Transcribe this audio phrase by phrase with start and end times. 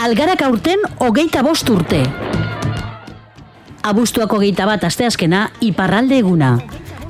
[0.00, 2.00] Algarak aurten hogeita bost urte.
[3.84, 6.54] Abuztuako hogeita bat asteazkena iparralde eguna.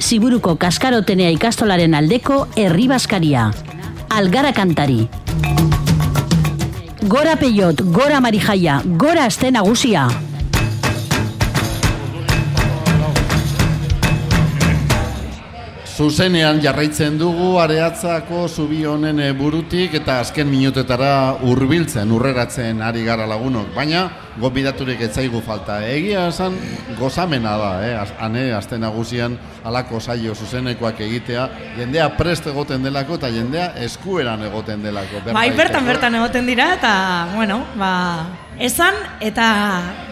[0.01, 3.51] Ziburuko kaskarotenea ikastolaren aldeko herri baskaria.
[4.11, 5.05] Algara kantari.
[7.07, 10.09] Gora peiot, gora marijaia, gora aste nagusia.
[16.01, 21.11] Zuzenean jarraitzen dugu areatzako zubi honen eh, burutik eta azken minutetara
[21.45, 23.67] hurbiltzen, urreratzen ari gara lagunok.
[23.75, 24.07] Baina,
[24.41, 25.81] gobidaturik etzaigu falta.
[25.87, 26.57] Egia esan
[26.99, 27.95] gozamena da, eh?
[28.19, 31.49] Hane, azte nagusian alako saio zuzenekoak egitea.
[31.79, 35.25] Jendea prest egoten delako eta jendea eskueran egoten delako.
[35.33, 36.93] Bai, bertan bertan egoten dira eta,
[37.35, 37.93] bueno, ba,
[38.61, 39.47] esan eta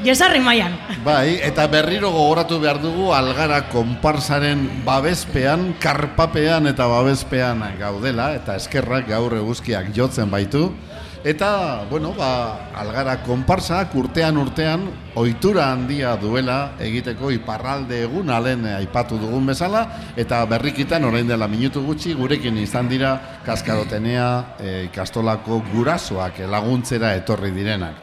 [0.04, 0.76] jesarri mailan.
[1.04, 9.08] Bai, eta berriro gogoratu behar dugu algara konparsaren babespean, karpapean eta babespean gaudela, eta eskerrak
[9.08, 10.68] gaur eguzkiak jotzen baitu.
[11.24, 14.84] Eta, bueno, ba, algara konparsak urtean urtean
[15.18, 19.82] ohitura handia duela egiteko iparralde egun alen aipatu dugun bezala,
[20.14, 24.28] eta berrikitan orain dela minutu gutxi gurekin izan dira kaskarotenea
[24.60, 27.98] e, ikastolako gurasoak laguntzera etorri direnak.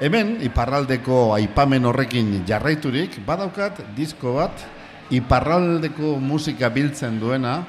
[0.00, 4.62] Hemen, iparraldeko aipamen horrekin jarraiturik, badaukat disko bat,
[5.10, 7.64] iparraldeko musika biltzen duena,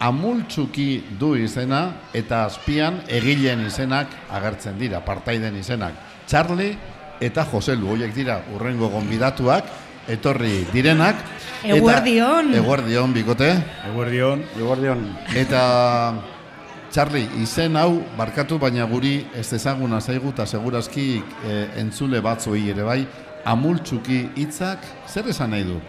[0.00, 5.94] amultzuki du izena, eta azpian egileen izenak agertzen dira, partaiden izenak.
[6.26, 6.76] Charlie
[7.20, 9.64] eta Joselu, horiek dira urrengo gonbidatuak,
[10.08, 11.16] etorri direnak.
[11.62, 12.54] eta- Eguerdion.
[12.54, 13.50] Eguerdion, bikote.
[13.90, 14.44] Eguerdion.
[14.58, 15.16] Eguardion.
[15.34, 16.14] Eta
[16.92, 22.82] Charlie, izen hau barkatu baina guri ez ezaguna zaigu eta segurazki e, entzule batzuei ere
[22.82, 23.06] bai,
[23.44, 25.80] amultzuki hitzak zer esan nahi du?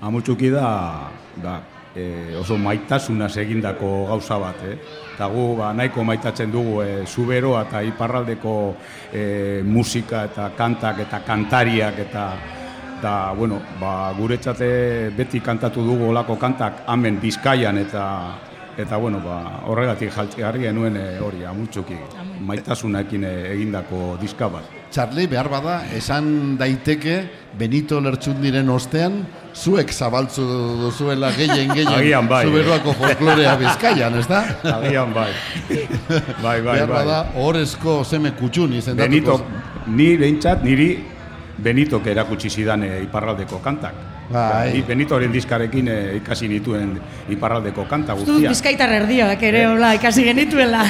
[0.00, 1.10] Amutxuki da,
[1.42, 1.60] da
[1.94, 4.76] e, oso maitasunaz egindako gauza bat, eh?
[5.14, 8.56] Eta gu ba, nahiko maitatzen dugu e, zuberoa eta iparraldeko
[9.12, 9.24] e,
[9.64, 12.26] musika eta kantak eta kantariak eta
[13.02, 18.04] eta, bueno, ba, guretzate beti kantatu dugu olako kantak hemen Bizkaian eta
[18.78, 21.98] eta bueno, ba, horregatik jaltzegarri genuen e, hori amutxuki
[22.46, 24.70] maitasunakin e, egindako diska bat.
[24.92, 27.18] Charlie, behar bada, esan daiteke
[27.58, 29.22] Benito Lertxundiren ostean,
[29.54, 30.44] zuek zabaltzu
[30.80, 34.42] duzuela gehien gehien Agian bai, zuberoako folklorea bizkaian, ez da?
[34.76, 35.30] Agian bai.
[36.42, 36.86] bai, bai, bai.
[36.88, 39.10] bada, horrezko zeme kutxun izendatuko.
[39.10, 39.40] Benito,
[39.86, 40.90] ni behintzat, niri
[41.62, 43.94] Benitok erakutsi zidan e, iparraldeko kantak.
[44.32, 44.72] Bai.
[44.72, 46.94] Ni Benitoren diskarekin e, ikasi nituen
[47.30, 48.48] iparraldeko kanta guztia.
[48.50, 50.82] bizkaitar erdioak ere hola ikasi genituela.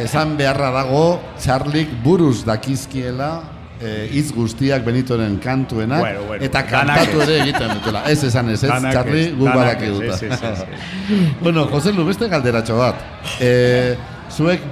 [0.00, 1.04] Esan beharra dago,
[1.42, 8.04] Charlik buruz dakizkiela eh, hitz guztiak Benitoren kantuenak Bueno, bueno, eta kantatu ere egiten dutela.
[8.10, 10.14] Ez esan ez, ez, ez, gu danak badaki ez, duta.
[10.14, 10.64] ez, ez, ez,
[11.44, 13.04] bueno, Jose Lu, beste galderatxo bat.
[13.40, 13.96] E,
[14.30, 14.64] zuek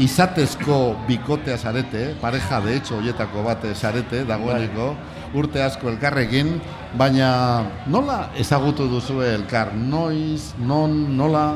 [0.00, 2.14] izatezko bikotea zarete, eh?
[2.20, 4.94] pareja de hecho hoietako bat zarete, dagoeneko,
[5.34, 6.54] urte asko elkarrekin,
[6.98, 9.74] baina nola ezagutu duzu elkar?
[9.74, 11.52] Noiz, non, nola?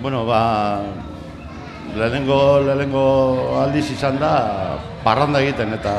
[0.00, 0.82] Bueno, ba,
[1.94, 3.04] lehenengo, lehenengo
[3.62, 5.94] aldiz izan da, parranda egiten, eta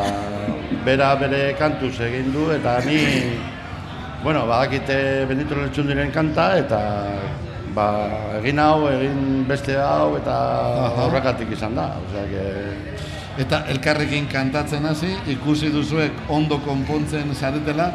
[0.86, 3.00] bera bere kantuz egin du, eta ni,
[4.24, 6.82] bueno, badakite Benito Lertxundiren kanta, eta
[7.76, 7.90] ba,
[8.40, 10.36] egin hau, egin beste hau, eta
[11.06, 11.92] horrekatik izan da.
[12.08, 17.90] Osea, que, Eta elkarrekin kantatzen hasi, ikusi duzuek ondo konpontzen zaretela,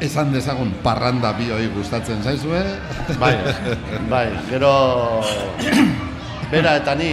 [0.00, 2.62] esan dezagun parranda bioi gustatzen zaizue.
[3.18, 3.34] bai,
[4.12, 4.70] bai, gero
[6.50, 7.12] bera eta ni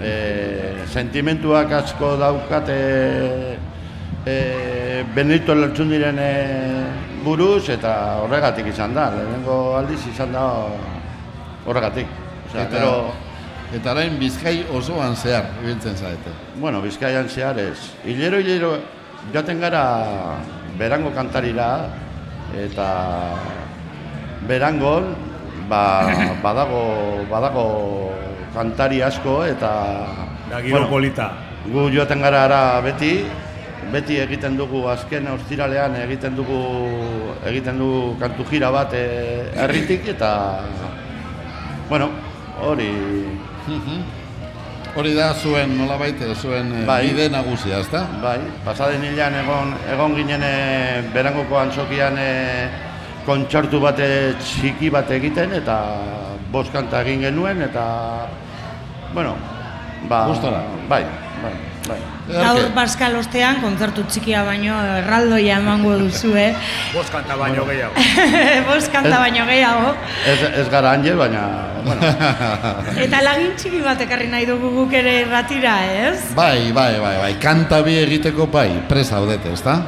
[0.00, 0.12] e,
[0.88, 2.78] sentimentuak asko daukate
[4.26, 6.32] e, Benito Lertxundiren e,
[7.24, 10.44] buruz eta horregatik izan da, lehenengo aldiz izan da
[11.66, 12.06] horregatik.
[12.48, 12.94] Osea, Eta- gero,
[13.70, 16.30] Eta orain bizkai osoan zehar, ibiltzen zarete.
[16.58, 17.78] bueno, Bizkaian zehar ez.
[18.04, 18.72] Hilero, hilero,
[19.32, 19.82] joaten gara
[20.76, 21.86] berango kantarira,
[22.58, 22.88] eta
[24.48, 25.14] berangon,
[25.70, 25.82] ba,
[26.42, 26.82] badago,
[27.30, 27.66] badago
[28.54, 29.70] kantari asko, eta...
[30.50, 31.30] Da giro polita.
[31.70, 33.22] Gu joaten gara ara beti,
[33.92, 36.58] beti egiten dugu azken ostiralean egiten dugu
[37.46, 40.32] egiten dugu kantu jira bat herritik eta
[41.88, 42.10] bueno,
[42.60, 42.90] hori
[44.90, 47.04] Hori da zuen nolabait eh, zuen eh, Bai.
[47.06, 48.00] bide nagusia, ezta?
[48.22, 50.42] bai, pasaden hilean egon egon ginen
[51.14, 52.89] berangoko antzokian eh,
[53.26, 54.06] kontzertu bate
[54.40, 55.76] txiki bat egiten eta
[56.52, 57.84] bost kanta egin genuen eta
[59.14, 59.34] bueno,
[60.08, 60.62] ba, Gustora.
[60.88, 61.04] bai,
[61.42, 61.52] bai,
[61.88, 61.98] bai.
[62.30, 66.52] Gaur Baskal ostean, kontzertu txikia baino, erraldoia emango duzu, eh?
[66.94, 68.04] Bost kanta baino gehiago.
[68.70, 69.94] Bost kanta baino gehiago.
[70.30, 71.42] Ez, ez gara anje, baina,
[71.86, 72.12] bueno,
[73.06, 76.30] Eta lagin txiki bat ekarri nahi dugu guk ere ratira, ez?
[76.38, 79.80] Bai, bai, bai, bai, kanta bi egiteko bai, presa haudete, ezta?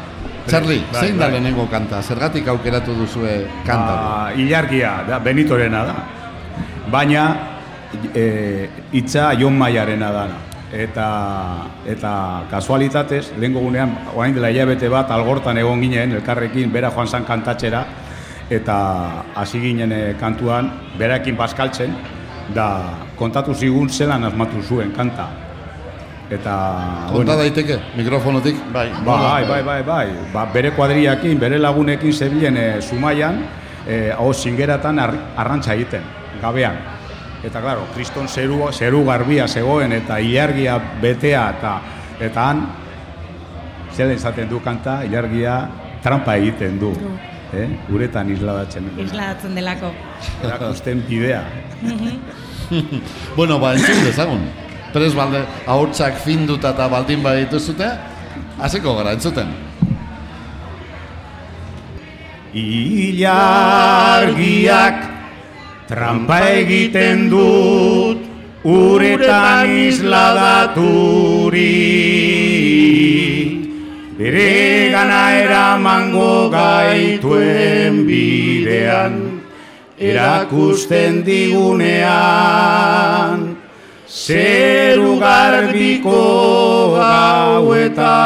[0.47, 1.37] Txarli, bai, zein da bai.
[1.37, 2.03] lehenengo kanta?
[2.03, 3.95] Zergatik aukeratu duzue kanta?
[3.95, 5.95] Ba, ilargia, da, Benitorena da.
[6.91, 7.27] Baina,
[8.15, 10.41] e, itza Jon Maiarena dana.
[10.73, 11.07] Eta,
[11.85, 12.13] eta
[12.51, 17.85] kasualitatez, lehenko gunean, orain dela hilabete bat, algortan egon ginen, elkarrekin, bera joan zan kantatxera,
[18.51, 18.77] eta
[19.37, 21.93] hasi ginen eh, kantuan, berakin baskaltzen,
[22.57, 22.67] da
[23.17, 25.29] kontatu zigun zelan asmatu zuen kanta.
[26.33, 28.57] Eta, Konta daiteke, mikrofonotik?
[28.73, 30.07] bai, Bai, bai, bai, bai.
[30.33, 33.43] Ba, bere kuadriakin, bere lagunekin zebilen e, Zumaian,
[33.87, 36.07] e, hau zingeratan ar, arrantza egiten,
[36.41, 36.79] gabean.
[37.45, 41.75] Eta, claro, kriston zeru, zeru garbia zegoen eta ilargia betea eta
[42.23, 42.65] eta han,
[43.93, 45.59] zela izaten du kanta, ilargia
[46.03, 46.95] trampa egiten du.
[47.53, 47.67] Eh?
[47.93, 48.87] Uretan isladatzen.
[48.97, 49.93] Isladatzen delako.
[50.43, 51.43] Erakusten bidea.
[53.37, 54.47] Bueno, ba, entzun dezagun.
[54.93, 57.89] Prez balde, ahotsak finduta eta baldin badituzute,
[58.61, 59.49] hasiko gara, entzuten.
[62.53, 63.53] Ilargiak
[65.89, 68.19] trampa egiten dut
[68.69, 71.73] uretan isladaturi
[74.23, 79.41] Bere gana eramango gaituen bidean
[79.99, 81.81] erakusten digunean
[84.13, 86.21] zeru garbiko
[86.99, 88.19] gauetan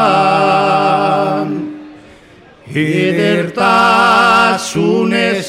[2.75, 5.47] edertasunez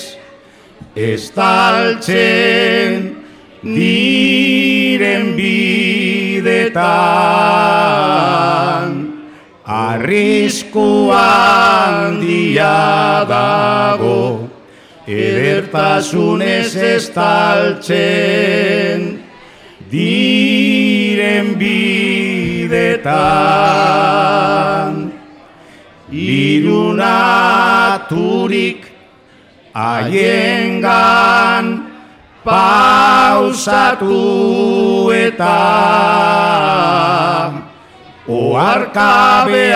[0.93, 3.17] estaltzen
[3.65, 6.77] diren bidetan.
[9.65, 14.47] Arrisku handia dago
[15.09, 19.16] edertasunez estaltzen
[19.91, 23.07] diren bidetan.
[26.11, 26.87] Irunaturik
[29.75, 31.65] haiengan
[32.43, 34.23] pausatu
[35.11, 35.59] eta
[38.27, 39.67] oarkabean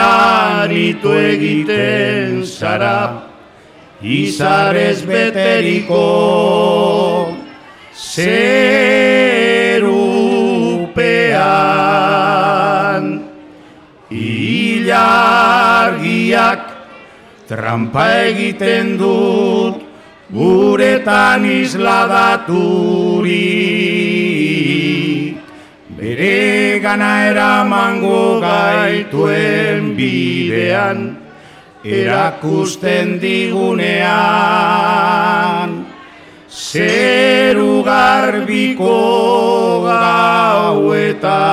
[0.71, 3.27] ito egiten zara.
[4.01, 6.01] Izarez beteriko
[7.93, 9.00] zerupean
[17.51, 19.83] trampa egiten dut
[20.31, 23.43] guretan isladaturi
[25.97, 31.19] bere gana eramango gaituen bidean
[31.83, 34.07] erakusten digunean
[36.47, 38.95] zeru garbiko
[39.91, 41.50] gauetan.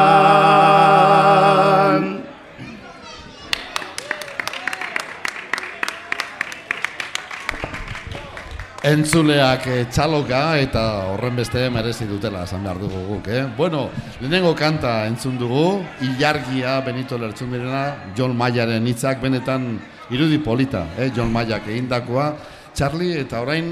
[8.99, 10.81] Entzuleak eh, txaloka eta
[11.13, 13.45] horren beste merezi dutela esan behar dugu guk, eh?
[13.55, 13.85] Bueno,
[14.19, 19.69] lehenengo kanta entzun dugu, Ilargia Benito Lertzundirena, John Mayaren hitzak benetan
[20.11, 21.13] irudi polita, eh?
[21.15, 22.33] John Mayak egindakoa.
[22.75, 23.71] Charlie, eta orain,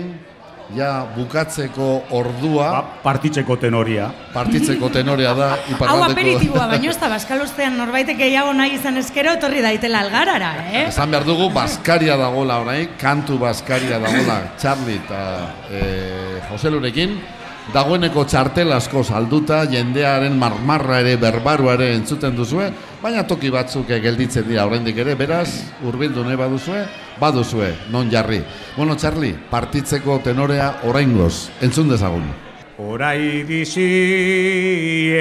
[0.74, 4.08] ja bukatzeko ordua, Ba, partitzeko tenoria.
[4.34, 5.50] partitzeko tenorea da,
[5.86, 10.50] Hau aperitiboa, baino ez da Baskal ostean norbaitek gehiago nahi izan eskero, etorri daitela algarara,
[10.72, 10.88] eh?
[10.88, 15.20] Esan behar dugu, Baskaria dagola orain, kantu Baskaria dagola Charlie eta
[15.70, 17.20] e, Jose Lurekin,
[17.74, 22.70] dagoeneko txartel asko salduta, jendearen marmarra ere, berbarua ere entzuten duzue,
[23.02, 25.48] baina toki batzuk gelditzen dira oraindik ere, beraz,
[25.82, 26.84] hurbildu nahi baduzue,
[27.20, 28.42] baduzue, non jarri.
[28.76, 32.26] Bueno, Charlie, partitzeko tenorea oraingoz, entzun dezagun.
[32.76, 33.88] Orai bizi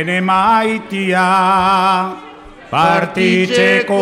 [0.02, 1.24] ene maitia
[2.68, 4.00] partitzeko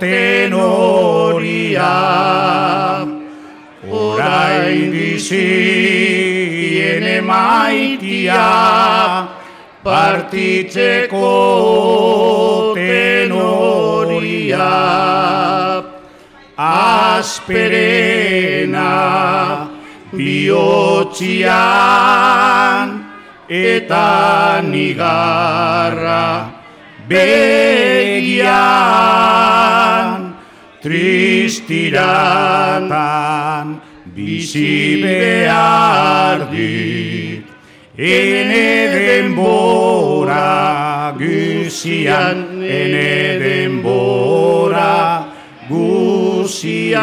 [0.00, 1.92] tenoria
[3.92, 5.81] Orai bizi
[6.92, 8.46] ene maitia
[9.84, 11.30] partitzeko
[12.78, 14.70] tenoria
[17.22, 17.72] asperena
[20.12, 21.52] bihotzian
[23.48, 26.26] eta nigarra
[27.08, 28.42] begian
[30.82, 31.92] tristiratan
[34.14, 37.42] bizi behar dit
[37.96, 45.26] ene denbora guzian, ene denbora
[45.68, 47.00] guzian.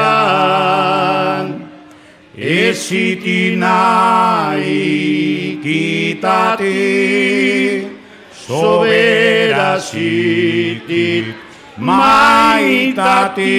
[2.38, 6.78] Eziti nahi kitati,
[8.32, 11.26] sobera zitit
[11.78, 13.58] maitati.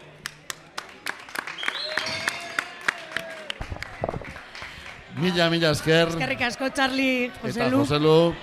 [5.25, 6.11] Mila, mila esker.
[6.12, 7.78] Eskerrik asko, Charlie, Eta Joselu.
[7.78, 8.35] Joselu.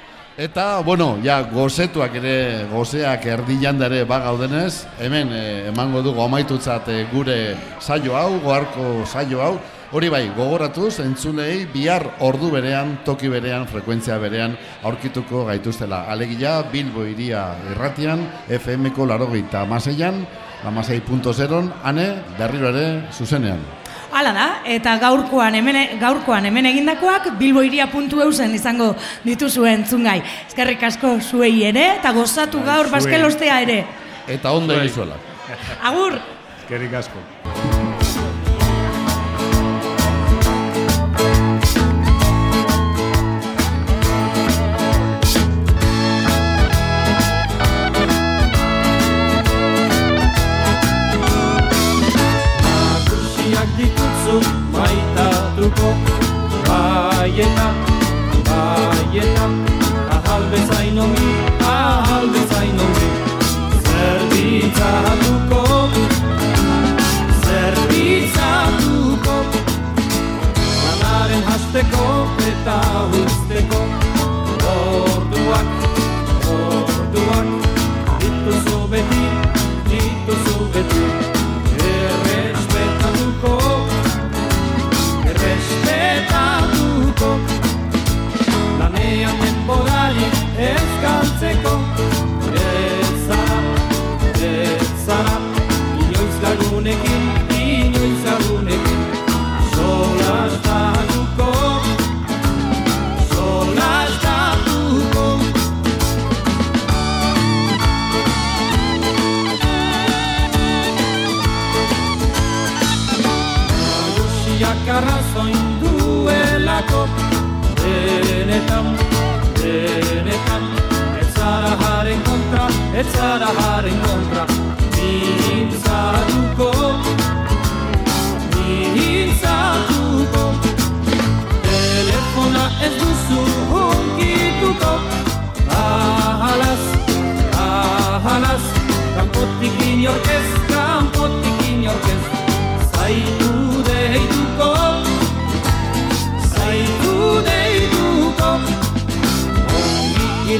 [0.41, 7.03] Eta, bueno, ja, gozetuak ere, gozeak erdilanda ere bagaudenez, hemen eh, emango dugu amaitutzat eh,
[7.11, 7.35] gure
[7.77, 9.51] saio hau, goarko saio hau,
[9.91, 16.07] hori bai, gogoratuz, entzulei, bihar ordu berean, toki berean, frekuentzia berean, aurkituko gaituztela.
[16.09, 17.43] Alegia, Bilbo iria
[17.75, 18.25] irratian,
[18.57, 20.23] FM-ko larogeita amaseian,
[20.65, 22.07] amasei.0, ane,
[22.39, 23.80] berriro ere, zuzenean.
[24.11, 28.91] Hala da, eta gaurkoan hemen, gaurkoan hemen egindakoak bilboiria.eusen izango
[29.23, 30.19] dituzue entzungai.
[30.49, 32.97] Eskerrik asko zuei ere, eta gozatu gaur zuei.
[32.99, 33.81] baskelostea ere.
[34.27, 35.15] Eta ondo egizuela.
[35.81, 36.19] Agur!
[36.63, 37.60] Eskerrik asko.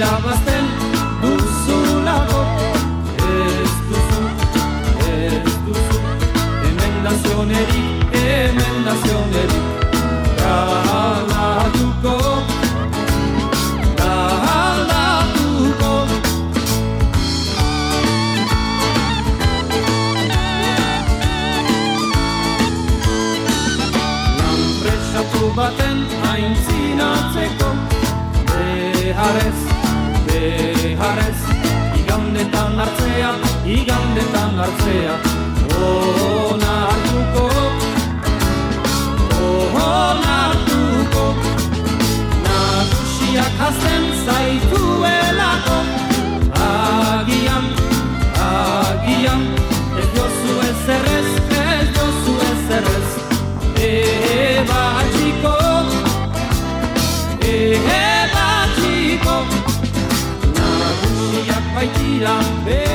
[0.02, 0.66] Irabazten
[1.22, 2.42] duzulako
[3.18, 4.24] Ez duzu,
[5.10, 6.00] ez duzu.
[6.70, 9.66] Emendazionerik, emendazionerik
[10.40, 12.16] Galatuko
[14.00, 15.94] Galatuko.
[24.40, 25.98] Lanpresatu baten
[26.32, 27.70] aintzinatzeko
[28.50, 29.71] Beharrez,
[30.42, 31.42] beharrez
[32.02, 33.32] Igandetan hartzea,
[33.78, 35.16] igandetan hartzea.
[35.90, 37.46] Ona hartuko,
[39.50, 41.26] ona hartuko.
[42.48, 45.41] Nagusiak hasten zaituelako
[62.22, 62.40] vida.
[62.68, 62.91] Eh.